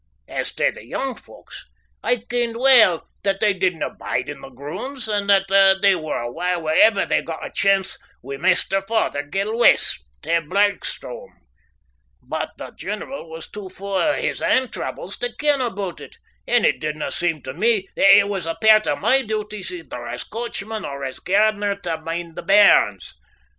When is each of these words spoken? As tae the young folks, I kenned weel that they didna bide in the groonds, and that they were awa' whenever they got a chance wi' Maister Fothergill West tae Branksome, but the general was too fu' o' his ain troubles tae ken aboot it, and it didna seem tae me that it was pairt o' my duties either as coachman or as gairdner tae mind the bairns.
As 0.27 0.51
tae 0.55 0.71
the 0.71 0.83
young 0.83 1.13
folks, 1.13 1.63
I 2.01 2.15
kenned 2.15 2.57
weel 2.59 3.07
that 3.21 3.39
they 3.39 3.53
didna 3.53 3.91
bide 3.91 4.29
in 4.29 4.41
the 4.41 4.49
groonds, 4.49 5.07
and 5.07 5.29
that 5.29 5.45
they 5.83 5.93
were 5.93 6.17
awa' 6.23 6.57
whenever 6.59 7.05
they 7.05 7.21
got 7.21 7.45
a 7.45 7.51
chance 7.51 7.99
wi' 8.23 8.37
Maister 8.37 8.81
Fothergill 8.81 9.55
West 9.55 10.03
tae 10.23 10.39
Branksome, 10.39 11.37
but 12.19 12.49
the 12.57 12.71
general 12.71 13.29
was 13.29 13.47
too 13.47 13.69
fu' 13.69 13.93
o' 13.93 14.13
his 14.13 14.41
ain 14.41 14.69
troubles 14.69 15.19
tae 15.19 15.33
ken 15.37 15.61
aboot 15.61 16.01
it, 16.01 16.17
and 16.47 16.65
it 16.65 16.79
didna 16.79 17.11
seem 17.11 17.43
tae 17.43 17.51
me 17.53 17.87
that 17.95 18.17
it 18.17 18.27
was 18.27 18.47
pairt 18.59 18.87
o' 18.87 18.95
my 18.95 19.21
duties 19.21 19.69
either 19.69 20.07
as 20.07 20.23
coachman 20.23 20.83
or 20.83 21.05
as 21.05 21.19
gairdner 21.19 21.75
tae 21.75 21.97
mind 21.97 22.35
the 22.35 22.41
bairns. 22.41 23.13